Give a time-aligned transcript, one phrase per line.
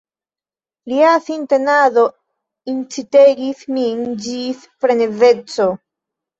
[0.93, 2.07] Lia sintenado
[2.75, 5.73] incitegis min ĝis frenezeco.